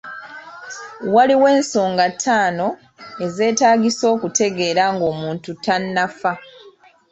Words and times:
Waliwo 1.13 1.45
ensonga 1.57 2.05
taano 2.23 2.67
ezetaagisa 3.25 4.03
okutegeera 4.13 4.83
nga 4.93 5.05
omuntu 5.13 5.49
tannaffa. 5.63 6.33